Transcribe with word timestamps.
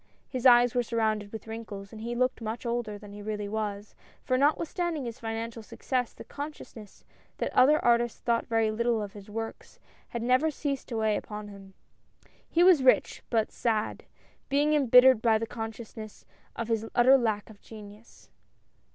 His 0.27 0.47
eyes 0.47 0.73
were 0.73 0.81
surrounded 0.81 1.31
with 1.31 1.45
wrinkles, 1.45 1.91
and 1.93 2.01
he 2.01 2.15
looked 2.15 2.41
much 2.41 2.65
older 2.65 2.97
than 2.97 3.13
he 3.13 3.21
really 3.21 3.47
was, 3.47 3.93
for 4.23 4.35
notwithstanding 4.35 5.05
his 5.05 5.19
financial 5.19 5.61
success, 5.61 6.11
the 6.11 6.23
consciousness 6.23 7.05
that 7.37 7.53
other 7.53 7.77
artists 7.85 8.19
thought 8.19 8.47
very 8.47 8.71
little 8.71 8.99
of 8.99 9.13
his 9.13 9.29
works, 9.29 9.79
had 10.07 10.23
never 10.23 10.49
ceased 10.49 10.87
to 10.87 10.97
weigh 10.97 11.17
upon 11.17 11.49
him. 11.49 11.75
He 12.49 12.63
was 12.63 12.81
rich, 12.81 13.21
but 13.29 13.51
sad, 13.51 14.05
being 14.49 14.73
embittered 14.73 15.21
by 15.21 15.37
the 15.37 15.45
consciousness 15.45 16.25
of 16.55 16.67
his 16.67 16.83
utter 16.95 17.15
lack 17.15 17.51
of 17.51 17.61
genius. 17.61 18.31